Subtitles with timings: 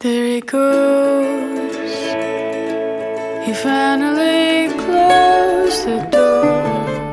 [0.00, 1.74] There he goes.
[3.44, 6.44] He finally closed the door.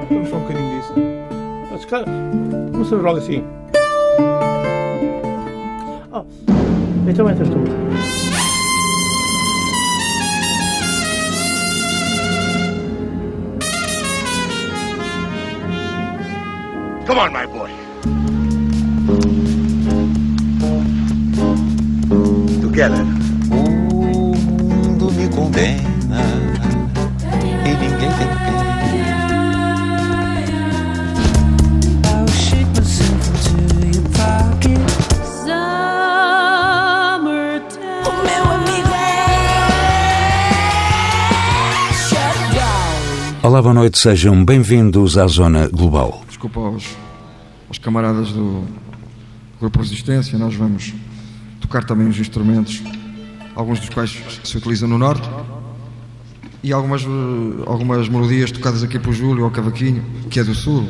[0.08, 0.93] Vamos só um bocadinho disso.
[1.71, 3.43] Mas, cara, vamos fazer logo assim.
[6.11, 6.24] Oh,
[7.09, 7.58] então entras tu.
[17.07, 17.54] Come on, my boy.
[22.75, 23.05] Together.
[23.51, 26.20] O mundo me condena
[27.63, 28.35] e ninguém tem pena.
[32.03, 33.55] I'll shake myself into
[33.95, 34.77] your pocket.
[35.45, 35.95] Summertime.
[38.03, 39.13] O meu amigo é
[41.94, 43.39] Shutdown.
[43.41, 46.25] Olá, boa noite, sejam bem-vindos à Zona Global.
[46.27, 46.83] Desculpa aos,
[47.69, 48.66] aos camaradas do
[49.61, 50.94] Grupo Resistência, nós vamos
[51.75, 52.81] tocar também os instrumentos,
[53.53, 55.29] alguns dos quais se utilizam no Norte,
[56.63, 57.05] e algumas,
[57.66, 60.88] algumas melodias tocadas aqui por Júlio ao Cavaquinho, que é do Sul,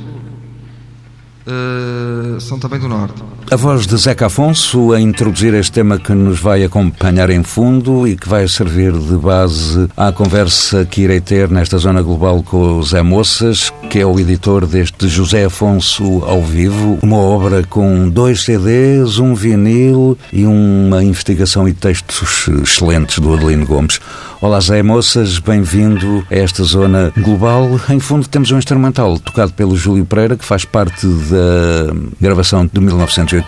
[1.47, 3.23] eh, são também do Norte.
[3.55, 8.05] A voz de Zeca Afonso a introduzir este tema que nos vai acompanhar em fundo
[8.05, 12.77] e que vai servir de base à conversa que irei ter nesta Zona Global com
[12.77, 18.09] o Zé Moças, que é o editor deste José Afonso ao vivo, uma obra com
[18.09, 24.01] dois CDs, um vinil e uma investigação e textos excelentes do Adelino Gomes.
[24.41, 27.79] Olá Zé Moças, bem-vindo a esta Zona Global.
[27.89, 32.81] Em fundo temos um instrumental tocado pelo Júlio Pereira, que faz parte da gravação de
[32.81, 33.44] 1980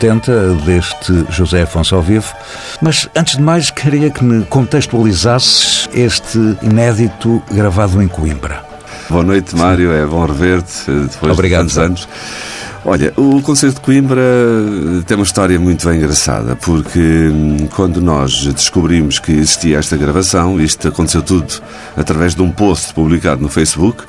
[0.66, 2.34] deste José Afonso ao vivo.
[2.82, 8.64] Mas antes de mais, queria que me contextualizasses este inédito gravado em Coimbra.
[9.10, 9.92] Boa noite, Mário.
[9.92, 12.08] É bom rever-te depois Obrigado, de tantos anos.
[12.86, 18.00] Olha, o concerto de Coimbra eh, tem uma história muito bem engraçada, porque hum, quando
[18.00, 21.62] nós descobrimos que existia esta gravação, isto aconteceu tudo
[21.98, 24.04] através de um post publicado no Facebook,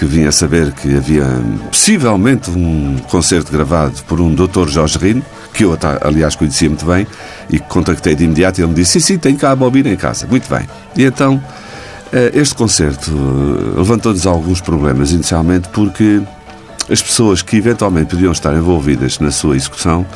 [0.00, 1.26] que vinha a saber que havia
[1.70, 4.66] possivelmente um concerto gravado por um Dr.
[4.66, 7.06] Jorge Rino, que eu, aliás, conhecia muito bem,
[7.50, 9.96] e contactei de imediato e ele me disse: Sim, sim, tenho cá a bobina em
[9.96, 10.26] casa.
[10.26, 10.66] Muito bem.
[10.96, 11.38] E então,
[12.14, 16.22] eh, este concerto eh, levantou-nos alguns problemas, inicialmente porque
[16.90, 20.06] as pessoas que eventualmente podiam estar envolvidas na sua execução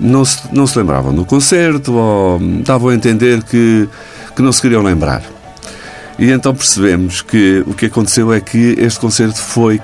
[0.00, 3.86] não se, não se lembravam do concerto ou hum, davam a entender que,
[4.34, 5.22] que não se queriam lembrar.
[6.20, 9.80] E então percebemos que o que aconteceu é que este concerto foi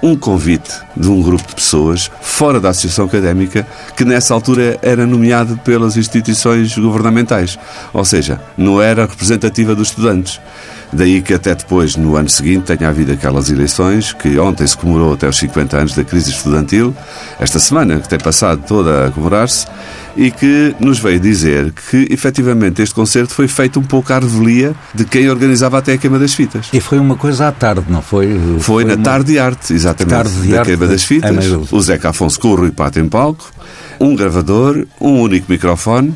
[0.00, 3.66] um convite de um grupo de pessoas fora da associação académica
[3.96, 7.58] que nessa altura era nomeado pelas instituições governamentais,
[7.92, 10.40] ou seja, não era representativa dos estudantes.
[10.92, 15.14] Daí que até depois, no ano seguinte, tenha havido aquelas eleições que ontem se comemorou
[15.14, 16.94] até os 50 anos da crise estudantil,
[17.40, 19.66] esta semana que tem passado toda a comemorar-se,
[20.16, 24.74] e que nos veio dizer que efetivamente este concerto foi feito um pouco à revelia
[24.94, 26.68] de quem organizava até a queima das fitas.
[26.72, 28.40] E foi uma coisa à tarde, não foi?
[28.60, 30.14] Foi, na uma- tarde de arte, exatamente.
[30.14, 31.44] Tarde de da arte queima das fitas.
[31.44, 33.44] é o Zeca Afonso com o Rui Pato em palco,
[34.00, 36.14] um gravador, um único microfone,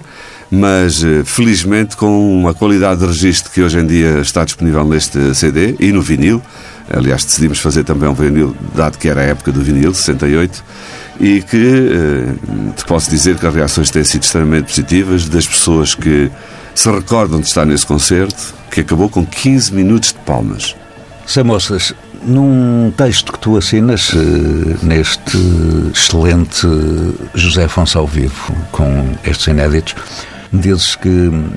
[0.50, 5.34] mas eh, felizmente com uma qualidade de registro que hoje em dia está disponível neste
[5.34, 6.42] CD e no vinil.
[6.92, 10.64] Aliás, decidimos fazer também um vinil, dado que era a época do vinil, 68,
[11.20, 15.94] e que eh, te posso dizer que as reações têm sido extremamente positivas das pessoas
[15.94, 16.30] que
[16.74, 20.74] se recordam de estar nesse concerto, que acabou com 15 minutos de palmas.
[21.28, 21.94] Zé Moças,
[22.24, 25.38] num texto que tu assinas eh, neste
[25.94, 26.66] excelente
[27.34, 29.94] José Afonso ao vivo, com estes inéditos,
[30.52, 31.50] dizes que hum,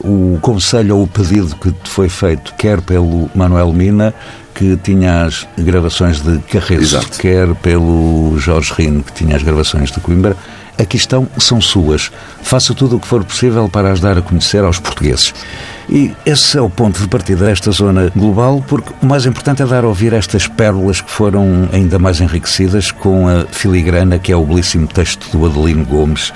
[0.00, 4.14] o conselho ou o pedido que te foi feito, quer pelo Manuel Mina,
[4.54, 10.00] que tinha as gravações de Carreço, quer pelo Jorge Rino, que tinha as gravações de
[10.00, 10.34] Coimbra,
[10.78, 12.10] aqui estão, são suas.
[12.42, 15.34] Faça tudo o que for possível para as dar a conhecer aos portugueses.
[15.88, 19.66] E esse é o ponto de partida desta zona global, porque o mais importante é
[19.66, 24.36] dar a ouvir estas pérolas que foram ainda mais enriquecidas com a filigrana, que é
[24.36, 26.32] o belíssimo texto do Adelino Gomes,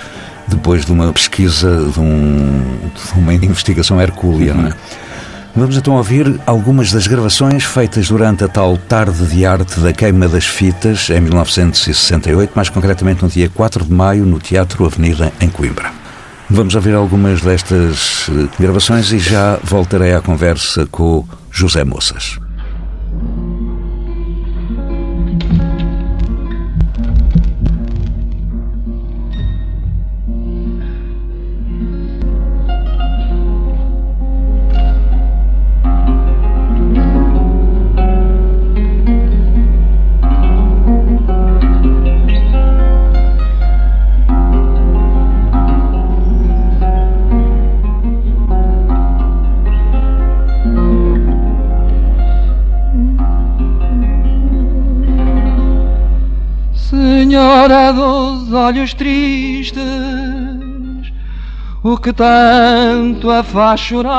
[0.50, 2.62] depois de uma pesquisa, de, um-
[2.94, 4.54] de uma investigação hercúlea.
[4.54, 4.72] não é?
[5.56, 10.28] Vamos então ouvir algumas das gravações feitas durante a tal tarde de arte da queima
[10.28, 15.48] das fitas em 1968, mais concretamente no dia 4 de maio, no Teatro Avenida, em
[15.48, 15.90] Coimbra.
[16.48, 22.38] Vamos ouvir algumas destas eh, gravações e já voltarei à conversa com José Moças.
[57.30, 59.80] Senhora dos olhos tristes,
[61.80, 64.16] o que tanto a faz chorar?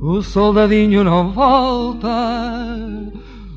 [0.00, 2.06] O soldadinho não volta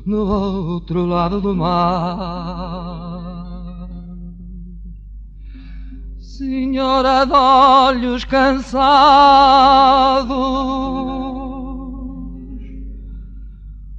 [0.04, 3.20] no outro lado do mar.
[6.18, 8.80] Senhora de olhos cansados,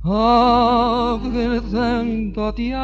[0.04, 2.82] de tanto odiar.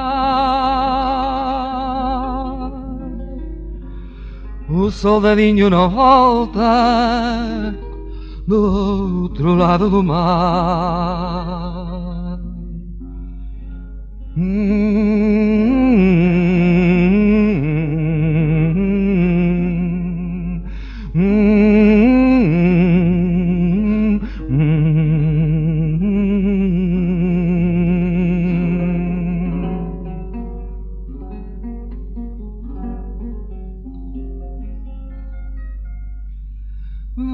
[4.69, 7.73] O soldadinho não volta
[8.47, 10.77] do outro lado do mar.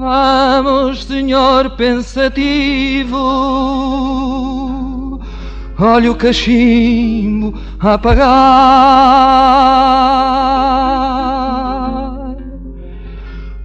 [0.04, 3.16] Vamos, senhor pensativo,
[5.78, 8.26] olha o cachimbo apagar.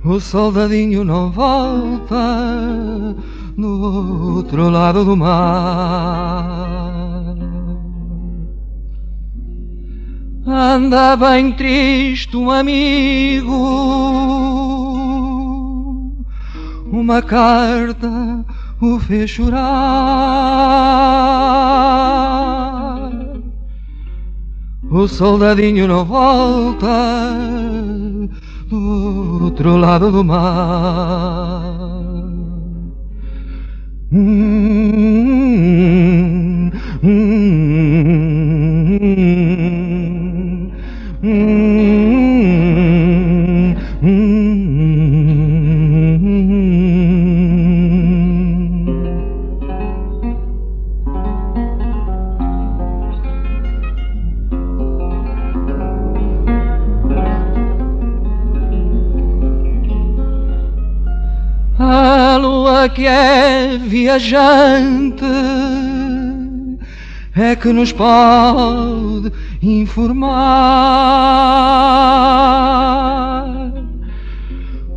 [0.06, 2.16] O soldadinho não volta
[3.58, 5.76] no outro lado do mar.
[10.48, 14.00] Anda bem triste um amigo
[17.00, 18.46] uma carta
[18.82, 19.60] o fez chorar.
[24.92, 26.88] O soldadinho não volta
[28.70, 31.80] do outro lado do mar.
[34.12, 35.40] Hum,
[37.04, 37.52] hum,
[41.24, 41.79] hum,
[62.80, 65.26] A lua que é viajante
[67.36, 70.40] é que nos pode informar.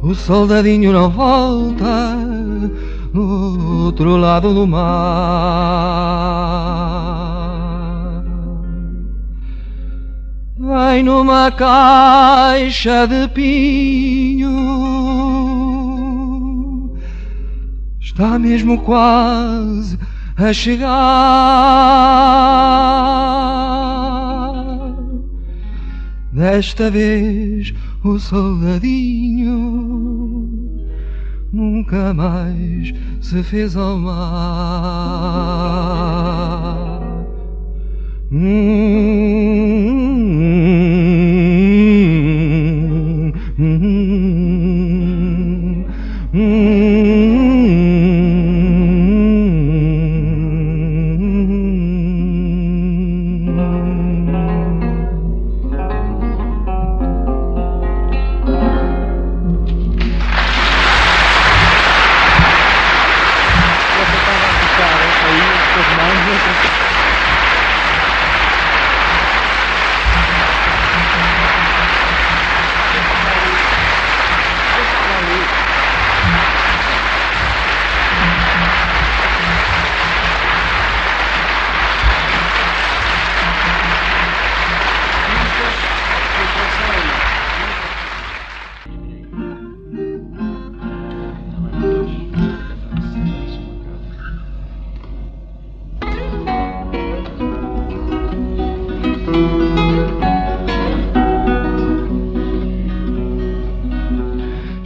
[0.00, 2.16] O soldadinho não volta
[3.12, 5.82] no outro lado do mar.
[10.56, 14.91] Vem numa caixa de pinho
[18.22, 19.98] está mesmo quase
[20.36, 20.92] a chegar.
[26.30, 27.74] Desta vez
[28.04, 29.58] o soldadinho
[31.52, 34.22] nunca mais se fez ao mar.
[38.30, 39.91] Hum,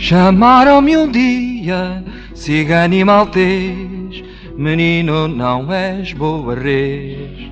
[0.09, 2.01] Chamaram-me um dia,
[2.33, 4.23] cigano maltês,
[4.57, 7.51] menino não és boa res.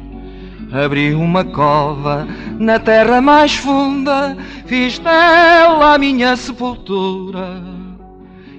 [0.70, 2.28] Abri uma cova
[2.60, 7.60] na terra mais funda, fiz dela a minha sepultura.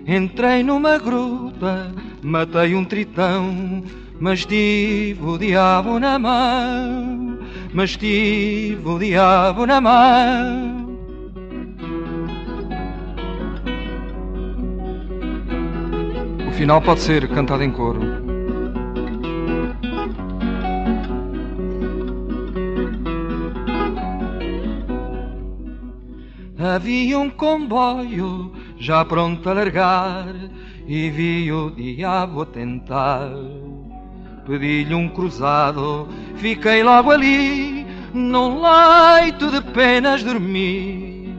[0.06, 1.90] Entrei numa gruta,
[2.22, 3.82] matei um tritão,
[4.20, 7.40] mas tive o diabo na mão,
[7.74, 10.85] mas tive o diabo na mão.
[16.56, 18.00] final pode ser cantado em coro.
[26.58, 30.34] Havia um comboio já pronto a largar
[30.88, 33.32] e vi o diabo a tentar.
[34.46, 36.08] Pedi-lhe um cruzado,
[36.38, 41.36] fiquei logo ali, num leito de penas dormi.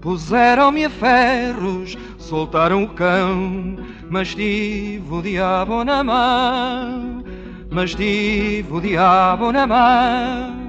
[0.00, 3.76] Puseram-me a ferros soltaram o cão,
[4.08, 7.24] mas tive o diabo na mão,
[7.70, 10.62] mas tive o diabo na mão.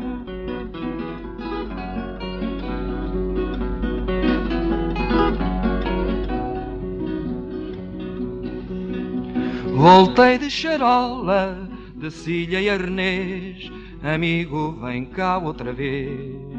[9.76, 13.70] Voltei de charola, de cilha e arnês,
[14.02, 16.53] amigo, vem cá outra vez.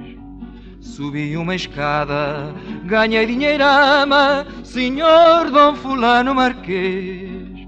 [0.84, 7.66] Subi uma escada, ganhei dinheirama, senhor Dom Fulano Marquês.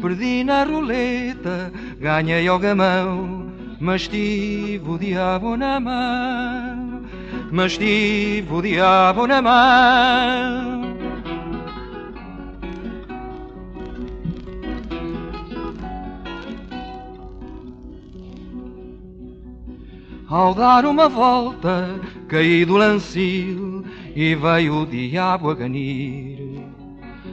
[0.00, 7.02] Perdi na roleta, ganhei ao gamão, mas tive o diabo na mão,
[7.50, 10.81] mas tive o diabo na mão.
[20.32, 23.84] Ao dar uma volta, caí do lancil
[24.16, 26.64] e veio o diabo a ganir.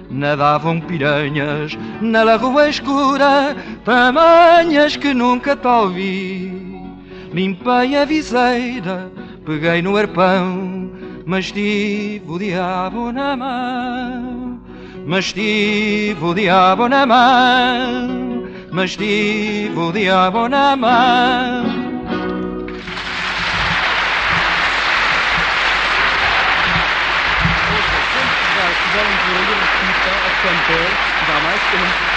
[0.09, 6.51] Nadavam piranhas na lagoa escura, tamanhas que nunca tal vi.
[7.31, 9.09] Limpei a viseira,
[9.45, 10.91] peguei no arpão,
[11.25, 14.59] mas tive o diabo na mão.
[15.05, 21.78] Mas tive o diabo na mão, mas tive o diabo na mão.
[30.49, 30.89] Cantor,
[31.27, 32.09] dá mais tempo.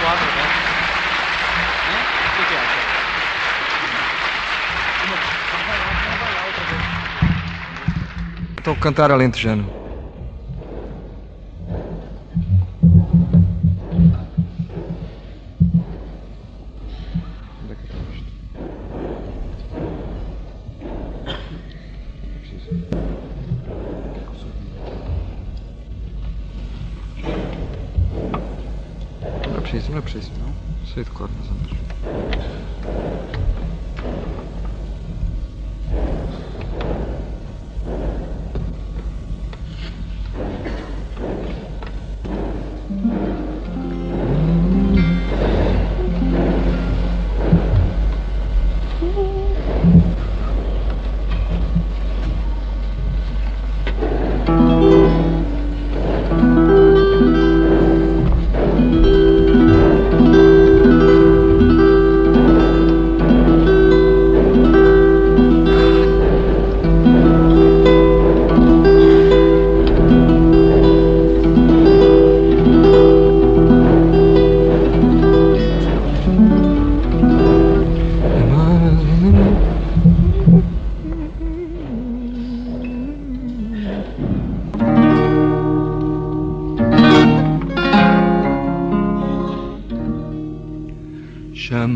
[0.00, 0.42] Quadra, né?
[1.88, 1.96] Hã?
[2.26, 2.80] O que que acha?
[5.04, 5.16] Uma...
[5.66, 5.86] Vai lá,
[6.20, 6.82] vai lá outra vez.
[8.58, 9.83] Então cantar alentejano.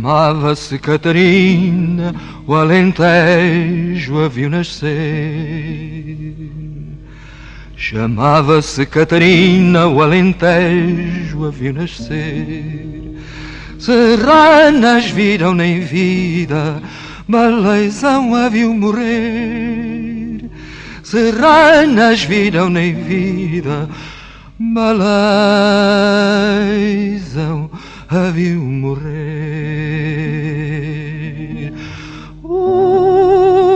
[0.09, 2.15] Chamava-se Catarina,
[2.47, 6.35] o Alentejo a viu nascer.
[7.77, 13.19] Chamava-se Catarina, o Alentejo a viu nascer.
[13.79, 16.81] Serranas viram nem vida,
[17.29, 20.49] Baleizão a viu morrer.
[21.03, 23.87] Serranas viram nem vida,
[24.59, 25.29] Baleizão
[27.75, 27.98] a
[28.33, 29.09] viu morrer.
[32.43, 33.69] Uh,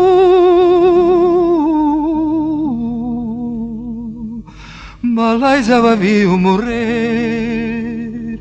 [5.02, 8.40] Baleizão a viu morrer.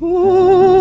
[0.00, 0.78] Uh,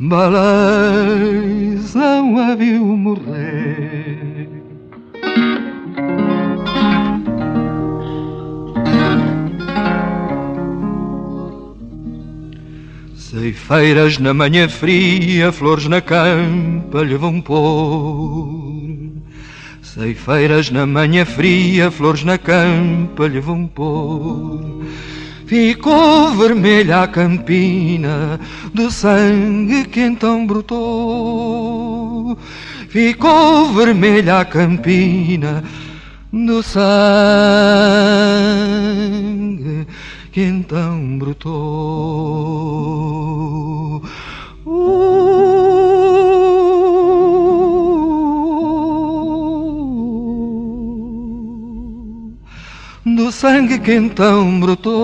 [0.00, 1.28] Baleizão
[2.38, 3.47] a viu morrer.
[13.48, 19.10] Ceifeiras na manhã fria, flores na campa lhe vão pôr.
[19.80, 24.84] Ceifeiras na manhã fria, flores na campa lhe vão pôr.
[25.46, 28.38] Ficou vermelha a campina
[28.74, 32.36] de sangue que então brotou.
[32.90, 35.64] Ficou vermelha a campina
[36.30, 37.88] do sangue
[40.32, 41.58] que então brotou.
[53.16, 54.98] do sangue que então brotou.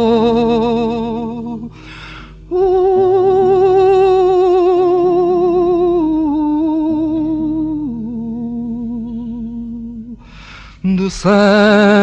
[10.85, 11.94] do sangue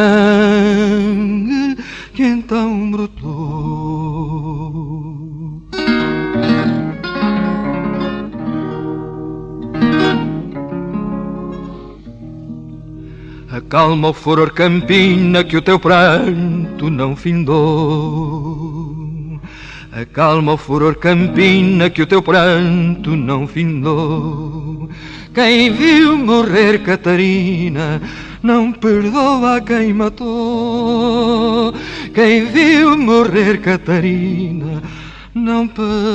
[13.82, 18.96] Acalma o furor campina que o teu pranto não findou.
[19.92, 24.88] Acalma o furor campina que o teu pranto não findou.
[25.34, 28.00] Quem viu morrer Catarina
[28.44, 31.74] não perdoa quem matou.
[32.14, 34.84] Quem viu morrer Catarina
[35.34, 36.06] não perdoa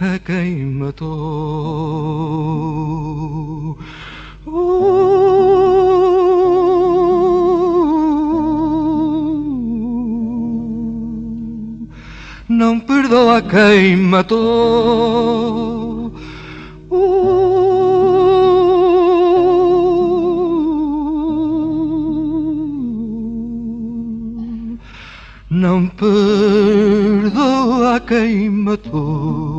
[0.00, 2.00] a quem matou.
[12.48, 14.50] Não perdoa quem matou.
[25.48, 27.20] Não perdoa
[28.00, 29.49] quem matou.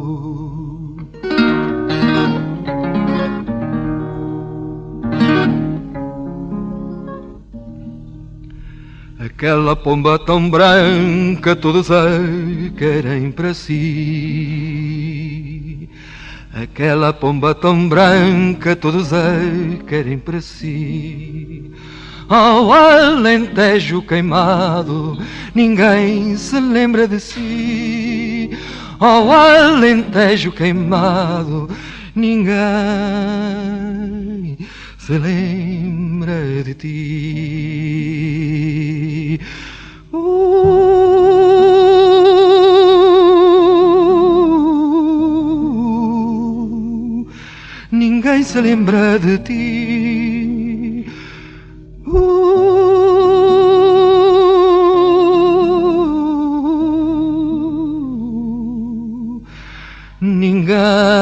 [9.72, 12.03] Aquela pomba tão branca todos a
[12.77, 13.79] querem para si.
[16.53, 19.31] Aquela pomba tão branca todos a
[19.88, 21.72] querem para si.
[22.27, 25.18] Ao alentejo queimado,
[25.55, 28.50] ninguém se lembra de si.
[29.00, 31.70] Ao alentejo queimado,
[32.14, 32.51] ninguém
[35.11, 36.89] se lembra de ti.
[40.13, 40.47] Uh,
[47.91, 51.05] ninguém se lembra de ti.
[52.07, 52.71] Uh,
[60.21, 61.21] ninguém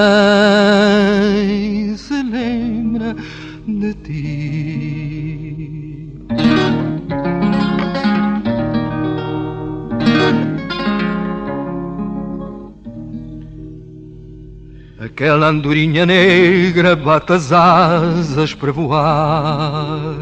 [15.20, 20.18] Aquela andorinha negra bate as asas para voar.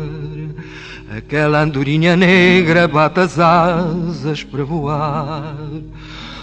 [1.15, 5.55] Aquela andorinha negra bate as asas para voar.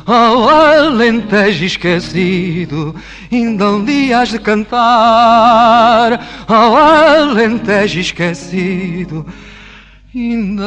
[0.07, 2.95] Ao alentejo esquecido,
[3.33, 6.21] ainda um dia has de cantar.
[6.47, 9.27] Ao alentejo esquecido,
[10.15, 10.65] ainda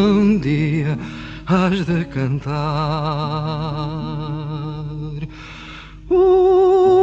[0.00, 0.98] um dia
[1.46, 2.58] has de cantar.
[6.10, 6.97] Uh,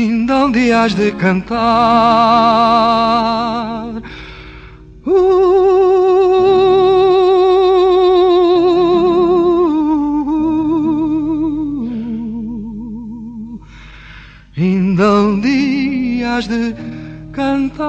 [0.00, 1.56] ainda um dia has de cantar.
[5.06, 5.16] Uh,
[15.40, 16.74] dia has de
[17.32, 17.86] cantar.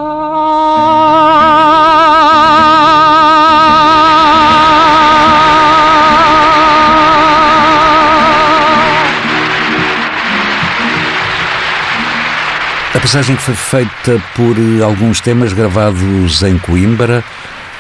[12.98, 17.24] A passagem que foi feita por eh, alguns temas gravados em Coimbra,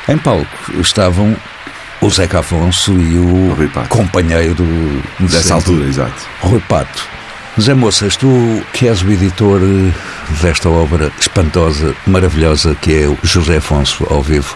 [0.08, 0.45] em palco,
[0.80, 1.36] estavam
[1.99, 3.89] o Zeca Afonso e o Pato.
[3.89, 6.13] companheiro de Dessa altura, exato.
[6.39, 7.03] Rui Pato.
[7.60, 9.91] Zé Moças, tu que és o editor eh,
[10.39, 14.56] desta obra espantosa, maravilhosa que é o José Afonso ao vivo,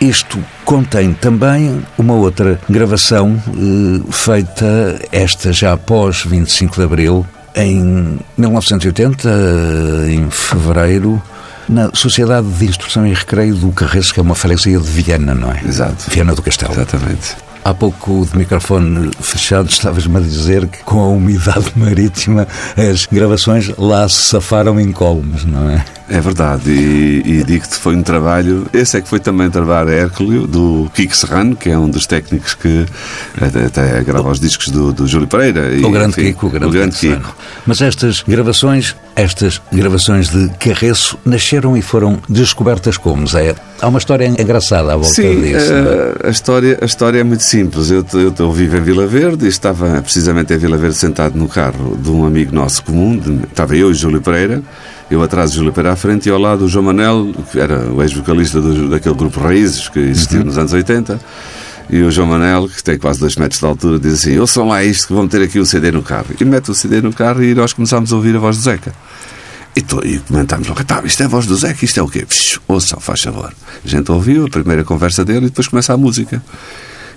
[0.00, 8.18] isto contém também uma outra gravação eh, feita, esta já após 25 de Abril, em
[8.36, 11.22] 1980, eh, em fevereiro,
[11.68, 15.50] na Sociedade de Instrução e Recreio do Carreço, que é uma freguesia de Viana, não
[15.50, 15.60] é?
[15.64, 16.10] Exato.
[16.10, 16.72] Viana do Castelo.
[16.72, 17.36] Exatamente.
[17.64, 23.72] Há pouco, de microfone fechado, estavas-me a dizer que com a umidade marítima as gravações
[23.78, 25.82] lá se safaram incólumes, não é?
[26.06, 28.66] É verdade, e, e digo-te foi um trabalho.
[28.74, 32.52] Esse é que foi também trabalho Hércules, do Kiko Serrano, que é um dos técnicos
[32.54, 32.84] que
[33.40, 35.62] até, até grava os discos do, do Júlio Pereira.
[35.82, 37.16] O grande Kiko, o grande, o grande Kiko.
[37.16, 37.36] Kiko.
[37.66, 43.54] Mas estas gravações, estas gravações de Carreço, nasceram e foram descobertas como, Zé?
[43.80, 45.72] Há uma história engraçada à volta Sim, disso.
[45.72, 45.94] não é?
[45.94, 47.90] eh, a, história, a história é muito simples.
[47.90, 51.48] Eu, eu, eu vivo em Vila Verde e estava precisamente em Vila Verde sentado no
[51.48, 53.16] carro de um amigo nosso comum.
[53.16, 54.62] de- estava eu e Júlio Pereira.
[55.10, 57.90] Eu atrás de Júlio Pereira à frente e ao lado o João Manel, que era
[57.90, 61.20] o ex-vocalista daquele grupo Raízes que existiu nos anos 80.
[61.90, 64.82] E o João Manel, que tem quase dois metros de altura, diz assim: Ouçam lá
[64.82, 66.26] isto que vão ter aqui um CD no carro.
[66.40, 68.94] E mete o CD no carro e nós começámos a ouvir a voz do Zeca.
[69.76, 72.08] E, to, e comentámos logo, pá, isto é a voz do Zeca, isto é o
[72.08, 72.24] quê?
[72.24, 73.52] Psh, ouçam, faz favor.
[73.84, 76.42] A gente ouviu a primeira conversa dele e depois começa a música.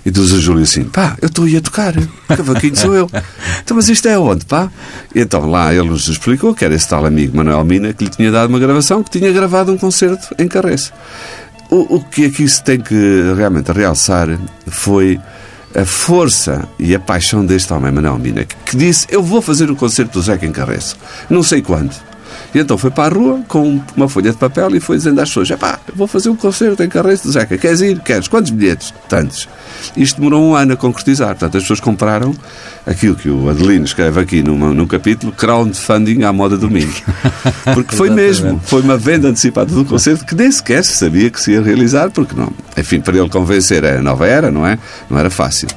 [0.08, 1.92] E diz o Júlio assim, pá, eu estou aí a tocar,
[2.28, 3.10] cavaquinho sou eu.
[3.62, 4.70] Então, mas isto é onde, pá?
[5.14, 8.10] E então lá ele nos explicou que era esse tal amigo Manuel Mina que lhe
[8.10, 10.94] tinha dado uma gravação, que tinha gravado um concerto em Carreço.
[11.68, 12.94] O, o que aqui se tem que
[13.36, 14.28] realmente realçar
[14.66, 15.20] foi
[15.74, 19.70] a força e a paixão deste homem, Manuel Mina, que, que disse: Eu vou fazer
[19.70, 20.96] o concerto do Zeca em Carreço.
[21.28, 21.94] Não sei quando.
[22.54, 25.28] E então foi para a rua com uma folha de papel e foi dizendo às
[25.28, 25.58] pessoas: eu
[25.94, 27.58] vou fazer um concerto em Carreço do Zeca.
[27.58, 28.00] Queres ir?
[28.00, 28.26] Queres?
[28.28, 28.92] Quantos bilhetes?
[29.08, 29.48] Tantos.
[29.96, 31.28] Isto demorou um ano a concretizar.
[31.28, 32.34] Portanto, as pessoas compraram
[32.86, 36.94] aquilo que o Adelino escreve aqui numa, num capítulo: crowdfunding à moda domingo.
[37.74, 38.60] Porque foi mesmo.
[38.64, 42.10] Foi uma venda antecipada do concerto que nem sequer se sabia que se ia realizar,
[42.10, 42.50] porque não.
[42.76, 44.78] Enfim, para ele convencer a nova era, não é?
[45.10, 45.68] Não era fácil.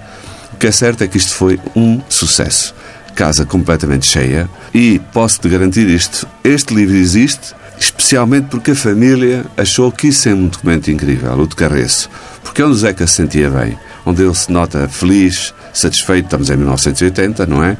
[0.53, 2.73] O que é certo é que isto foi um sucesso.
[3.15, 9.91] Casa completamente cheia e posso-te garantir isto: este livro existe especialmente porque a família achou
[9.91, 12.09] que isso é um documento incrível, o de Carreço.
[12.43, 16.49] Porque é onde o Zeca se sentia bem, onde ele se nota feliz, satisfeito, estamos
[16.51, 17.75] em 1980, não é?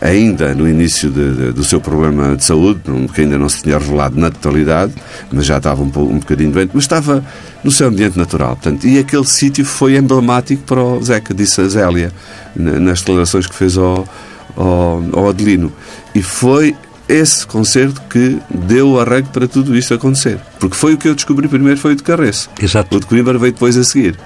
[0.00, 2.80] Ainda no início de- de- do seu problema de saúde,
[3.14, 4.92] que ainda não se tinha revelado na totalidade,
[5.32, 7.24] mas já estava um, um bocadinho doente, mas estava
[7.62, 8.56] no seu ambiente natural.
[8.56, 12.12] Portanto, e aquele sítio foi emblemático para o Zeca, disse a Zélia,
[12.56, 14.06] na- nas declarações que fez ao,
[14.56, 15.72] ao, ao Adelino.
[16.14, 16.74] E foi
[17.08, 20.38] esse concerto que deu o arranque para tudo isto acontecer.
[20.58, 22.48] Porque foi o que eu descobri primeiro, foi o de Carreço.
[22.60, 22.96] Exato.
[22.96, 24.18] O de Coimbra veio depois a seguir.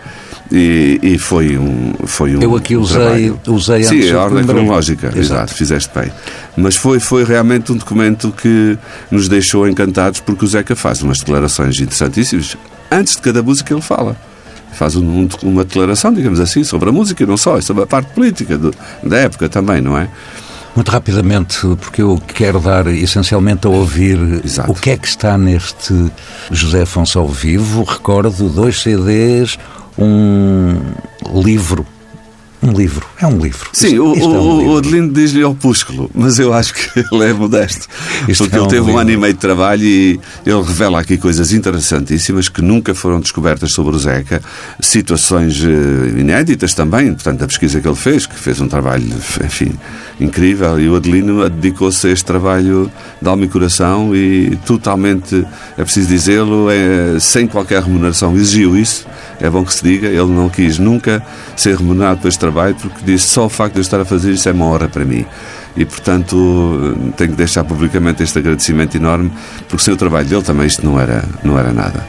[0.51, 3.41] E, e foi um, foi um Eu aqui um usei- trabalho.
[3.49, 5.19] usei antes Sim, o a ordem cronológica, Exato.
[5.21, 5.55] exato.
[5.55, 6.11] fizeste bem.
[6.57, 8.79] Mas foi, foi realmente um documento que
[9.11, 12.57] nos deixou encantados porque o Zeca faz umas declarações interessantíssimas.
[12.91, 14.17] Antes de cada música ele fala.
[14.79, 17.87] Faz um- um- uma declaração, digamos assim, sobre a música e não só, sobre a
[17.87, 20.09] parte política do- da época também, não é?
[20.77, 24.71] Muito rapidamente, porque eu quero dar essencialmente a ouvir Exato.
[24.71, 25.93] o que é que está neste
[26.53, 27.83] José Afonso ao vivo.
[27.83, 29.59] Recordo dois CDs,
[29.99, 30.77] um
[31.43, 31.85] livro.
[32.61, 33.69] Um livro, é um livro.
[33.73, 37.25] Sim, Isto- o, isto é um o, Adelino diz-lhe opúsculo, mas eu acho que ele
[37.25, 37.87] é modesto.
[38.29, 39.01] Isto porque é ele um teve um livro.
[39.01, 43.71] ano e meio de trabalho e ele revela aqui coisas interessantíssimas que nunca foram descobertas
[43.73, 44.43] sobre o Zeca,
[44.81, 49.05] situações eh, inéditas também, portanto, a pesquisa que ele fez, que fez um trabalho,
[49.45, 49.73] enfim,
[50.21, 52.91] incrível, e o Adelino dedicou-se a este trabalho
[53.23, 59.07] de alma e coração e totalmente, é preciso dizê-lo, é, sem qualquer remuneração, exigiu isso,
[59.41, 63.05] é bom que se diga, ele não quis nunca ser remunerado por este trabalho, porque
[63.05, 65.25] disse só o facto de eu estar a fazer isso é uma honra para mim.
[65.77, 69.31] E, portanto, tenho que deixar publicamente este agradecimento enorme,
[69.69, 72.05] porque sem o trabalho dele também isto não era, não era nada.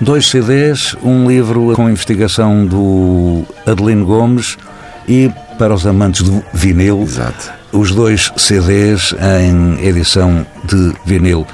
[0.00, 4.56] Dois CDs, um livro com investigação do Adelino Gomes
[5.06, 7.52] e, para os amantes do vinil, Exato.
[7.72, 11.46] os dois CDs em edição de vinil.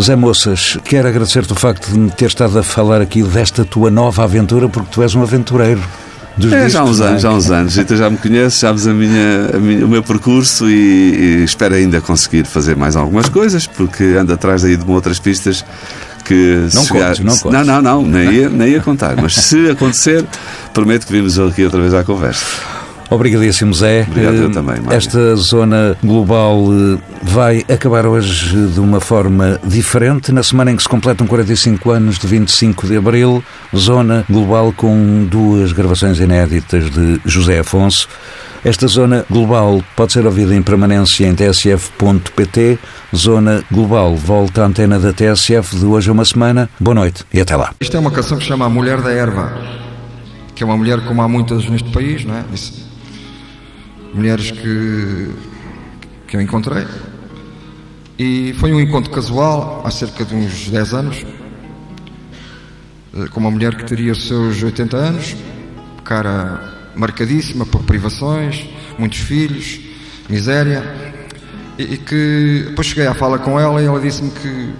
[0.00, 3.90] Zé Moças, quero agradecer-te o facto de me ter estado a falar aqui desta tua
[3.90, 5.82] nova aventura, porque tu és um aventureiro.
[6.36, 7.04] Dos É, já há uns é?
[7.06, 7.76] anos, já há uns anos.
[7.78, 10.72] Então já me conheces, sabes a minha, a minha- o meu percurso e,
[11.40, 15.64] e espero ainda conseguir fazer mais algumas coisas, porque ando atrás aí de outras pistas
[16.24, 17.66] que Não se chegar- contes, não contes.
[17.66, 19.14] não, não, não, nem ia, nem ia contar.
[19.20, 20.24] Mas se acontecer,
[20.72, 22.44] prometo que vimos aqui outra vez à conversa.
[23.14, 24.06] Obrigadíssimo, Zé.
[24.08, 24.92] Obrigado, eu Eh, também, Mário.
[24.96, 30.32] Esta zona global eh, vai acabar hoje de uma forma diferente.
[30.32, 33.44] Na semana em que se completam 45 anos de 25 de abril,
[33.76, 38.08] zona global com duas gravações inéditas de José Afonso.
[38.64, 42.78] Esta zona global pode ser ouvida em permanência em tsf.pt.
[43.14, 46.70] Zona global volta à antena da TSF de hoje a uma semana.
[46.80, 47.74] Boa noite e até lá.
[47.80, 49.52] Isto é uma canção que se chama A Mulher da Erva,
[50.54, 52.44] que é uma mulher como há muitas neste país, não é?
[52.54, 52.91] Isso-
[54.12, 55.30] Mulheres que,
[56.28, 56.86] que eu encontrei.
[58.18, 61.26] E foi um encontro casual, há cerca de uns 10 anos,
[63.14, 65.34] eh, com uma mulher que teria os seus 80 anos,
[66.04, 69.80] cara marcadíssima por privações, muitos filhos,
[70.28, 70.84] miséria,
[71.78, 74.74] e, e que depois cheguei à fala com ela e ela disse-me que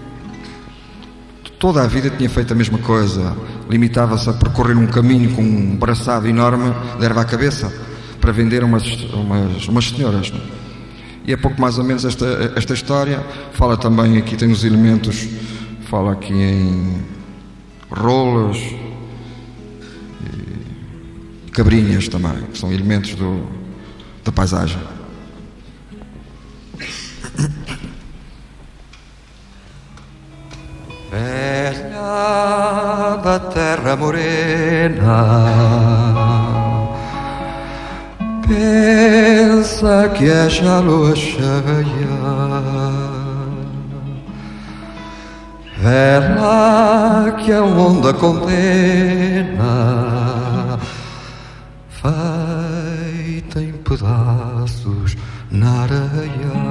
[1.58, 3.34] toda a vida tinha feito a mesma coisa,
[3.68, 7.72] limitava-se a percorrer um caminho com um braçado enorme de erva à cabeça
[8.22, 10.32] para vender umas, umas, umas senhoras.
[11.26, 13.20] E é pouco mais ou menos esta, esta história.
[13.52, 15.28] Fala também aqui, tem os elementos,
[15.90, 17.02] fala aqui em
[17.90, 18.56] rolas
[21.52, 23.46] cabrinhas também, que são elementos do,
[24.24, 24.78] da paisagem.
[31.10, 32.00] Velha
[33.22, 35.12] da terra morena
[38.52, 40.76] Pensa que é cheia
[45.78, 48.38] Vela que a onda condena
[51.88, 55.16] Feita em pedaços
[55.50, 56.61] na areia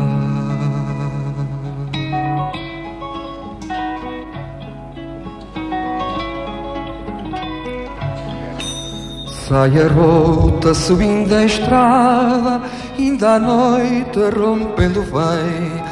[9.51, 12.61] Sai a rota subindo a estrada,
[12.97, 15.83] ainda à noite rompendo vem.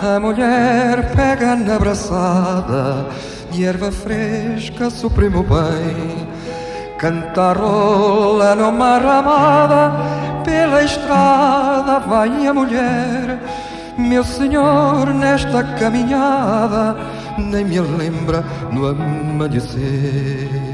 [0.00, 3.08] A mulher pega na abraçada,
[3.50, 6.28] de erva fresca supremo bem.
[6.98, 9.92] Cantarola numa ramada,
[10.44, 13.40] pela estrada vai a mulher.
[13.98, 16.96] Meu senhor, nesta caminhada,
[17.36, 20.69] nem me lembra no amanhecer.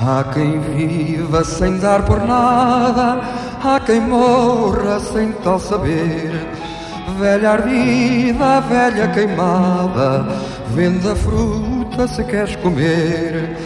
[0.00, 3.20] Há quem viva sem dar por nada,
[3.62, 6.46] há quem morra sem tal saber.
[7.18, 10.24] Velha ardida, velha queimada,
[10.68, 13.56] vende a fruta se queres comer.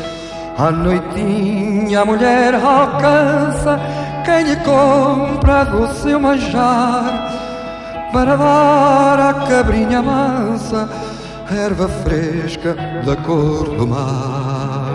[0.57, 3.79] À noitinha a mulher alcança
[4.25, 7.31] quem lhe compra do seu manjar
[8.12, 10.88] para dar à cabrinha mansa
[11.51, 14.91] erva fresca da cor do mar.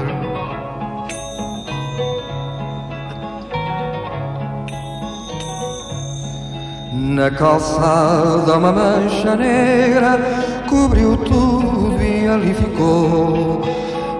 [6.99, 10.19] Na calçada uma mancha negra
[10.67, 13.61] cobriu tudo e ali ficou.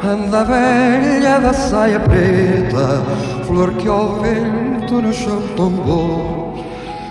[0.05, 3.01] Anda velha da saia preta,
[3.47, 6.63] flor que ao vento no chão tombou.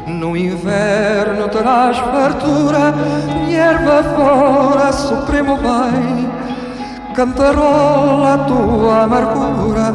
[0.07, 2.94] No inverno terás fartura
[3.48, 6.31] e erva fora, supremo bem.
[7.12, 9.92] Cantarola a tua amargura,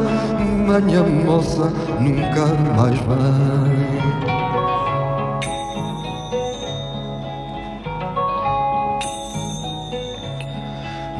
[0.66, 2.44] manhã moça nunca
[2.76, 4.41] mais vem.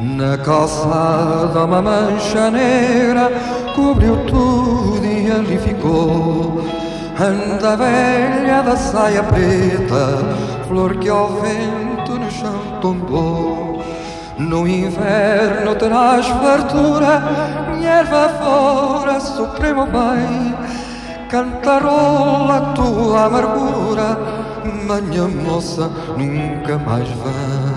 [0.03, 3.31] Na calçada uma mancha negra
[3.73, 6.61] cobriu tudo e ali ficou.
[7.17, 10.19] Anda velha da saia preta,
[10.67, 13.81] flor que ao vento no chão tombou.
[14.37, 17.23] No inverno terás fartura,
[17.81, 20.53] erva fora, supremo bem.
[21.29, 24.19] Cantarola tua amargura,
[24.85, 27.72] manhã moça nunca mais vem.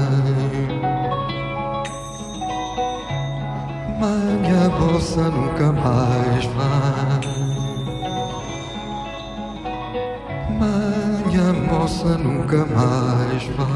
[4.67, 7.21] Minha moça nunca mais vai.
[11.25, 13.67] Minha moça nunca mais vai.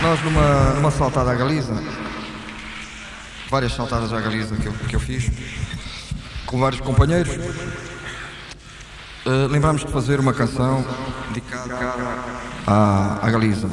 [0.00, 1.74] Nós numa, numa saltada à Galiza,
[3.50, 5.30] várias saltadas à Galiza que eu, que eu fiz,
[6.50, 7.36] com vários companheiros,
[9.24, 10.84] uh, lembrámos de fazer uma canção
[11.28, 11.78] dedicada
[12.66, 13.68] à, à Galiza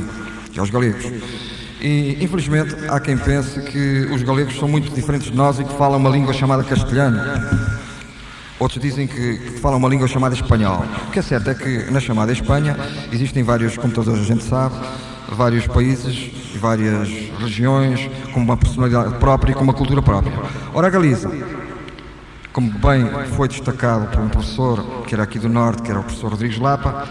[0.54, 1.04] e aos galegos.
[1.82, 5.74] E infelizmente há quem pense que os galegos são muito diferentes de nós e que
[5.76, 7.20] falam uma língua chamada castelhano.
[8.60, 10.84] Outros dizem que, que falam uma língua chamada espanhol.
[11.08, 12.76] O que é certo é que na chamada Espanha
[13.12, 14.76] existem vários computadores, a gente sabe,
[15.30, 17.08] vários países várias
[17.40, 20.34] regiões com uma personalidade própria e com uma cultura própria.
[20.74, 21.30] Ora, a Galiza,
[22.58, 26.04] como bem foi destacado por um professor que era aqui do Norte, que era o
[26.04, 27.08] professor Rodrigues Lapa,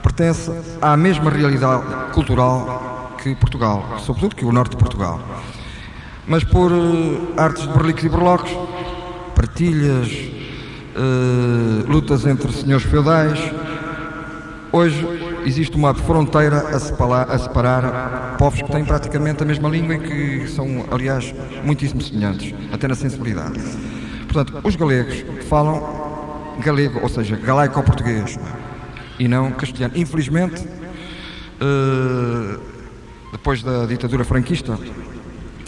[0.00, 5.20] pertence à mesma realidade cultural que Portugal, sobretudo que o Norte de Portugal.
[6.28, 8.52] Mas por uh, artes de berlicos e berlocos,
[9.34, 10.12] partilhas,
[10.94, 13.40] uh, lutas entre senhores feudais,
[14.70, 15.04] hoje
[15.44, 19.98] existe uma fronteira a separar, a separar povos que têm praticamente a mesma língua e
[19.98, 23.58] que são, aliás, muitíssimo semelhantes, até na sensibilidade.
[24.34, 25.80] Portanto, os galegos falam
[26.58, 28.36] galego, ou seja, galaico-português,
[29.16, 29.96] e não castelhano.
[29.96, 30.66] Infelizmente,
[31.60, 32.58] eh,
[33.30, 34.76] depois da ditadura franquista,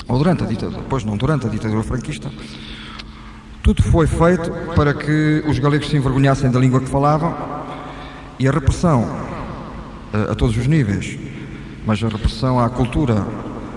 [0.08, 2.28] ou durante a ditadura, depois não, durante a ditadura franquista,
[3.62, 7.36] tudo foi feito para que os galegos se envergonhassem da língua que falavam
[8.36, 9.08] e a repressão
[10.12, 11.16] eh, a todos os níveis,
[11.86, 13.24] mas a repressão à cultura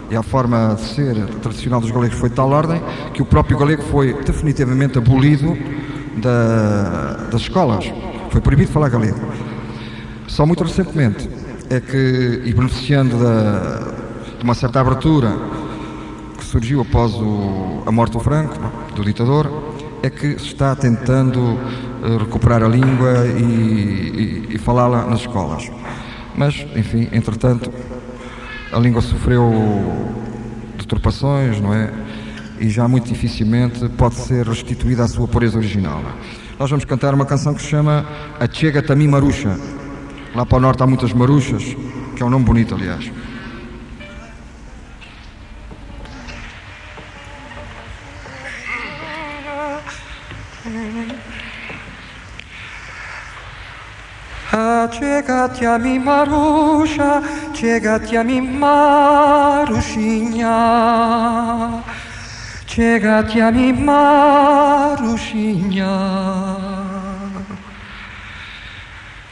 [0.10, 2.82] e à forma de ser tradicional dos galegos foi de tal ordem
[3.14, 5.56] que o próprio galego foi definitivamente abolido
[6.18, 7.92] da- das escolas.
[8.30, 9.20] Foi proibido falar galego.
[10.28, 11.30] Só muito recentemente
[11.70, 13.94] é que, e beneficiando da-
[14.38, 15.36] de uma certa abertura
[16.38, 18.56] que surgiu após o- a morte do Franco,
[18.96, 19.52] do ditador,
[20.02, 21.58] é que se está tentando
[22.02, 25.70] eh, recuperar a língua e, e- e falá-la nas escolas.
[26.34, 27.70] Mas, enfim, entretanto,
[28.72, 29.52] a língua sofreu
[30.78, 31.92] deturpações, não é?
[32.60, 36.02] E já muito dificilmente pode ser restituída à sua pureza original.
[36.60, 38.06] Nós vamos cantar uma canção que se chama
[38.40, 39.58] A Chega Tami Maruxa.
[40.36, 41.64] Lá para o norte há muitas maruchas,
[42.16, 43.10] que é um nome bonito, aliás.
[54.88, 57.22] Chegate a mi Marusza,
[57.54, 58.94] chegate a mi Marusinha,
[62.66, 64.88] chegate a mi Marusinha.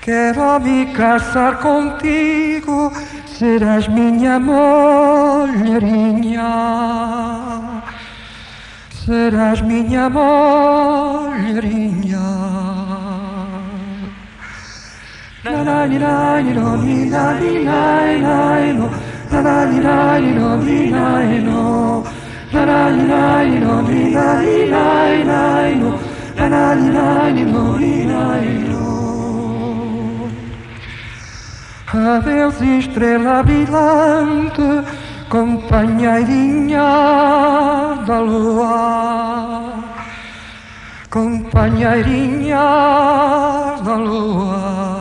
[0.01, 2.91] Quero me casar contigo,
[3.25, 5.71] serás minha mulherinha,
[9.05, 11.47] serás minha mulherinha.
[31.93, 34.83] Adeus estrela brilhante,
[35.29, 36.83] companheirinha
[38.05, 39.73] da lua,
[41.09, 42.65] companheirinha
[43.83, 44.96] da lua.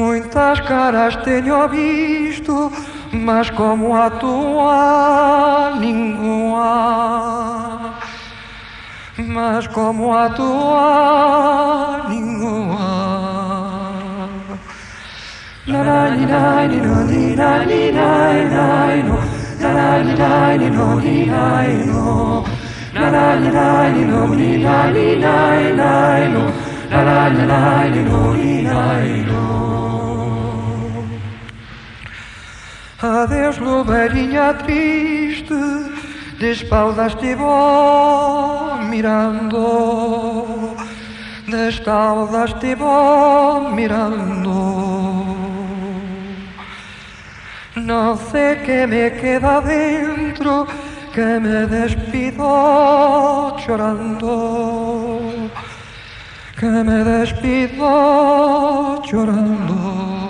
[0.00, 2.72] Muitas caras tenho visto,
[3.12, 7.20] mas como a tua, nenhuma.
[9.18, 13.10] Mas como a tua, nenhuma.
[33.02, 35.54] Adeus, lobeirinha triste,
[36.38, 40.76] despausaste vó mirando,
[41.48, 45.00] despausaste vó mirando.
[47.76, 50.66] não sei que me queda dentro,
[51.12, 55.50] que me despido chorando.
[56.58, 60.29] Que me despido chorando.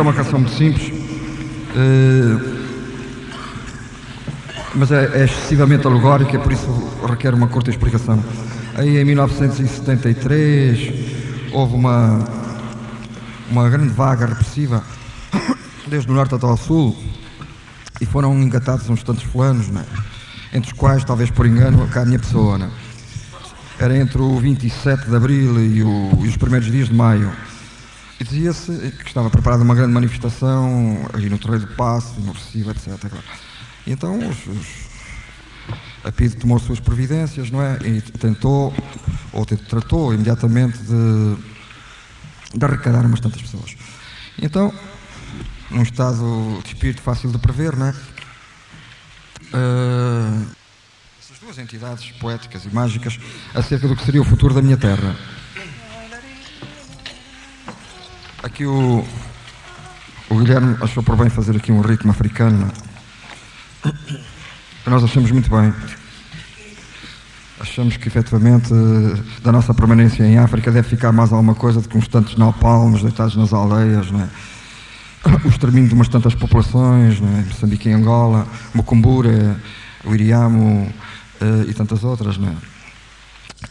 [0.00, 0.92] é uma canção muito simples,
[1.76, 2.38] eh,
[4.74, 6.66] mas é, é excessivamente alegórica, por isso
[7.08, 8.22] requer uma curta explicação.
[8.76, 12.24] Aí em 1973 houve uma,
[13.50, 14.82] uma grande vaga repressiva,
[15.86, 16.96] desde o norte até ao sul,
[18.00, 19.84] e foram engatados uns tantos fulanos, né?
[20.52, 22.56] entre os quais, talvez por engano, cá a minha pessoa.
[22.56, 22.70] Né?
[23.78, 27.30] Era entre o 27 de abril e, o- e os primeiros dias de maio.
[28.20, 33.12] Dizia-se que estava preparada uma grande manifestação aí no Terreiro do Passo, no Recife, etc.
[33.86, 34.90] E então os, os-
[36.04, 37.78] a PIDE tomou as suas providências, não é?
[37.82, 38.74] E tentou,
[39.32, 41.36] ou tratou imediatamente de,
[42.58, 43.76] de arrecadar umas tantas pessoas.
[44.40, 44.72] Então,
[45.70, 47.94] num estado de espírito fácil de prever, não é?
[49.52, 50.44] eh,
[51.22, 53.18] essas duas entidades poéticas e mágicas
[53.54, 55.16] acerca do que seria o futuro da minha terra.
[58.60, 59.02] Aqui o,
[60.28, 62.70] o Guilherme achou por bem fazer aqui um ritmo africano.
[64.84, 65.72] que Nós achamos muito bem.
[67.58, 68.68] Achamos que efetivamente
[69.42, 73.02] da nossa permanência em África deve ficar mais alguma coisa do que uns tantos napalmos
[73.02, 74.28] deitados nas aldeias, não é?
[75.42, 77.40] o extermínio de umas tantas populações, não é?
[77.44, 79.58] Moçambique e Angola, Mocumbura,
[80.04, 80.92] o Iriamo
[81.40, 82.56] eh, e tantas outras, não é?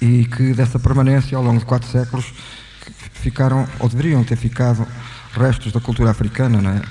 [0.02, 2.59] E que dessa permanência ao longo de quatro séculos que
[3.20, 4.86] ficaram, ou deveriam ter ficado,
[5.34, 6.82] restos da cultura africana, não é?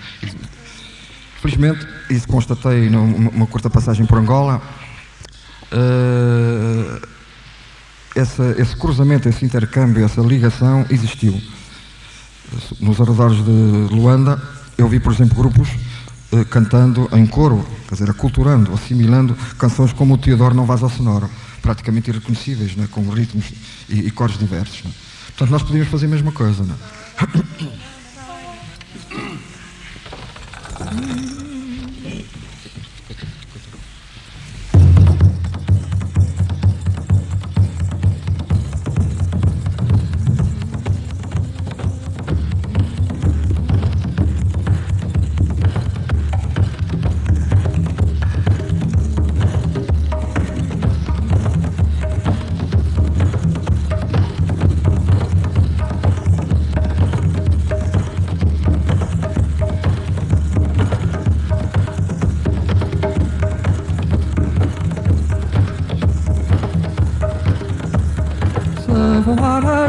[1.40, 4.60] Felizmente, isso constatei numa uma curta passagem por Angola,
[8.14, 11.40] essa- esse cruzamento, esse intercâmbio, essa ligação existiu
[12.80, 14.40] nos arredores de Luanda,
[14.76, 15.68] eu vi, por exemplo, grupos
[16.32, 21.28] eh, cantando em coro, quer dizer, aculturando, assimilando canções como o Teodoro Não ao Sonoro,
[21.62, 23.46] praticamente irreconhecíveis, né, com ritmos
[23.88, 24.84] e, e cores diversos.
[24.84, 24.90] né.
[25.38, 26.64] Portanto, nós podíamos fazer a mesma coisa.
[26.64, 26.74] né.
[30.88, 31.14] Se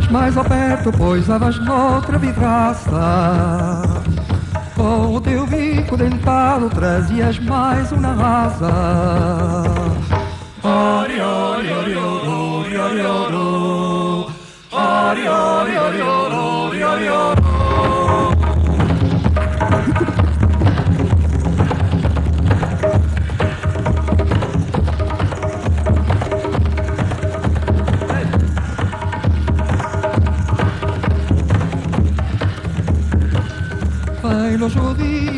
[0.10, 4.04] mais ao perto, poisavas noutra vidraça.
[4.76, 9.64] Com o teu bico dentado, trazias mais uma raça.
[10.64, 14.08] Ori, ori, ori, ori, ori, ori, ori,
[14.72, 17.49] ori, ori, ori, ori, ori, ori.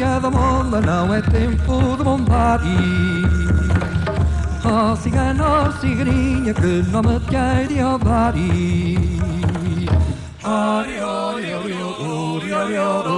[0.01, 2.67] O dia da monda, não é tempo de bondade.
[4.65, 8.97] Oh, cigano, oh, ciganinha, que não me quer de odari.
[10.43, 13.10] Ori, ori, ori, ori, ori, ori,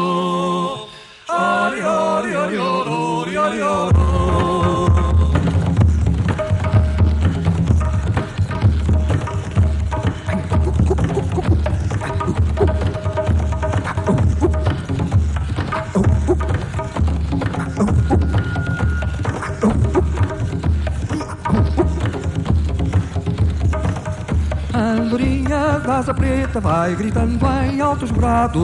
[26.04, 28.62] asa preta vai gritando em altos brados.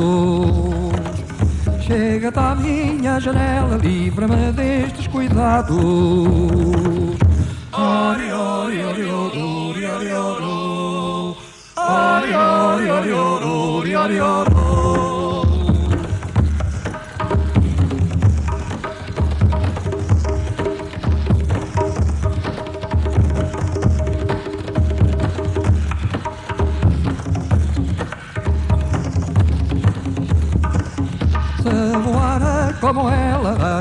[1.79, 5.77] Chega-te à minha janela, livra-me destes cuidados.
[7.71, 11.37] Ori, ori, ori, ori, ori, ori, ori.
[11.77, 14.49] Ori, ori, ori, ori, ori, ori, ori.
[14.49, 14.58] Se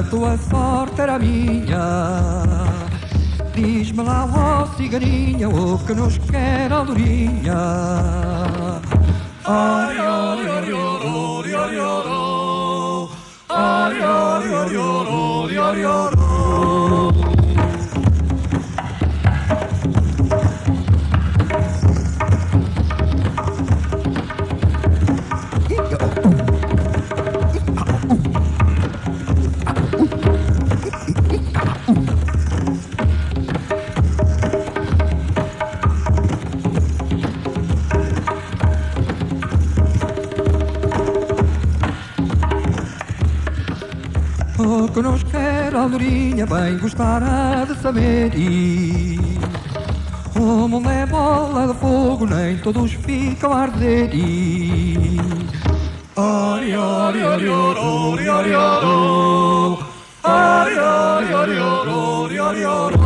[0.09, 2.42] tua sorte era minha.
[3.54, 8.80] Diz-me lá, ó ciganinha, o que nos quer a lourinha.
[9.44, 13.11] Ori, ori, ori, ori, ori, ori, ori.
[13.50, 16.18] Ori, ori, ori, ori, ori, ori, ori.
[45.99, 49.18] Andorinha bem gostará de saber e
[50.38, 55.18] O mundo é bola de fogo, nem todos ficam a arder e
[56.14, 59.84] Ori, ori, ori, ori, ori, ori, ori
[60.24, 62.97] Ori, ori, ori, ori, ori,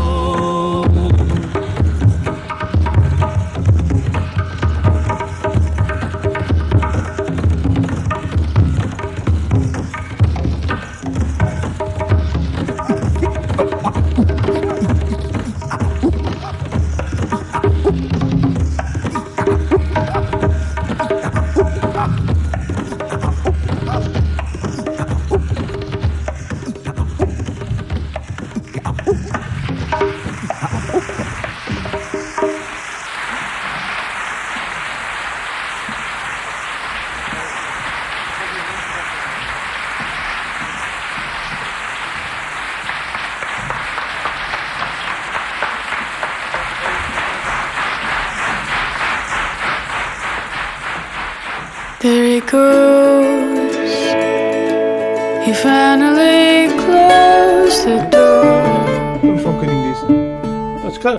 [61.03, 61.19] Claro,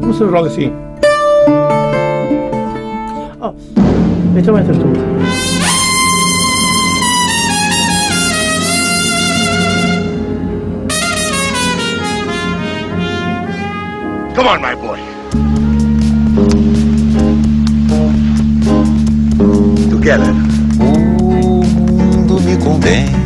[0.00, 0.72] começamos logo assim.
[3.40, 3.52] Oh,
[4.38, 4.84] então entras tu.
[14.36, 15.00] Come on, my boy.
[19.90, 20.32] Together.
[20.78, 23.17] O mundo me condena.